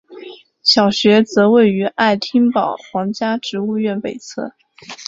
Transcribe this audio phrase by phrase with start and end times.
[0.63, 4.55] 小学则位于爱丁堡皇家植物园北侧。